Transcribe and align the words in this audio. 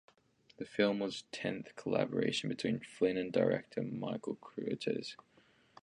The 0.57 0.65
film 0.65 0.97
was 0.97 1.21
the 1.21 1.27
tenth 1.31 1.75
collaboration 1.75 2.49
between 2.49 2.79
Flynn 2.79 3.17
and 3.17 3.31
director 3.31 3.83
Michael 3.83 4.35
Curtiz. 4.37 5.15